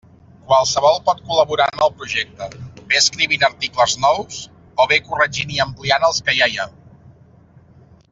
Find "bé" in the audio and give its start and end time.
2.93-2.97, 4.93-4.99